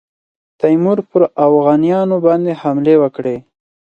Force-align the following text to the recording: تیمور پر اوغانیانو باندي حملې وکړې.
تیمور 0.59 0.99
پر 1.09 1.21
اوغانیانو 1.45 2.15
باندي 2.25 2.53
حملې 2.61 2.95
وکړې. 3.01 3.37